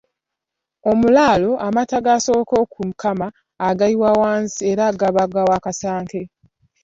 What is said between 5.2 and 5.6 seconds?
ga